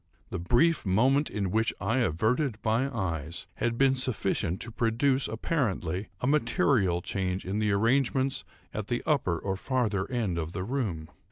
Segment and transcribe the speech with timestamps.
[0.31, 6.09] The brief moment in which I averted my eyes had been sufficient to produce, apparently,
[6.21, 8.43] a material change in the arrangements
[8.73, 11.09] at the upper or farther end of the room.